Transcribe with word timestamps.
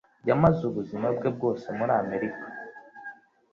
yamaze 0.29 0.61
ubuzima 0.69 1.07
bwe 1.15 1.29
bwose 1.35 1.67
muri 1.77 1.93
Amerika. 2.01 2.45